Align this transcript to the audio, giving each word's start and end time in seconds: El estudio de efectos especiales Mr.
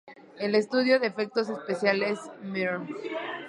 El 0.39 0.55
estudio 0.55 0.99
de 0.99 1.05
efectos 1.05 1.47
especiales 1.47 2.19
Mr. 2.41 2.87